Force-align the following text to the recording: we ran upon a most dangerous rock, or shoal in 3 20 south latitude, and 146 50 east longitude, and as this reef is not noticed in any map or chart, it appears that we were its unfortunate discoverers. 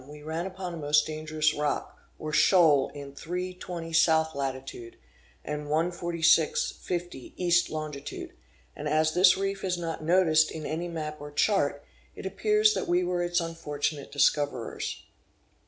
we 0.07 0.23
ran 0.23 0.47
upon 0.47 0.73
a 0.73 0.77
most 0.77 1.05
dangerous 1.05 1.53
rock, 1.53 1.95
or 2.17 2.33
shoal 2.33 2.89
in 2.95 3.13
3 3.13 3.53
20 3.53 3.93
south 3.93 4.33
latitude, 4.33 4.97
and 5.45 5.65
146 5.69 6.71
50 6.81 7.33
east 7.37 7.69
longitude, 7.69 8.33
and 8.75 8.89
as 8.89 9.13
this 9.13 9.37
reef 9.37 9.63
is 9.63 9.77
not 9.77 10.03
noticed 10.03 10.49
in 10.49 10.65
any 10.65 10.87
map 10.87 11.21
or 11.21 11.29
chart, 11.29 11.85
it 12.15 12.25
appears 12.25 12.73
that 12.73 12.87
we 12.87 13.03
were 13.03 13.21
its 13.21 13.39
unfortunate 13.39 14.11
discoverers. 14.11 15.03